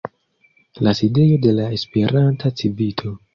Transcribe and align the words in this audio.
la 0.87 0.93
sidejo 0.99 1.35
de 1.41 1.51
la 1.59 1.67
Esperanta 1.75 2.49
Civito. 2.55 3.15